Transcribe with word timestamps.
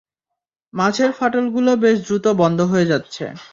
মাঝের 0.73 1.11
ফাটলগুলো 1.11 1.71
বেশ 1.83 1.97
দ্রুত 2.05 2.25
বন্ধ 2.41 2.59
হয়ে 2.71 2.89
যাচ্ছে! 2.91 3.23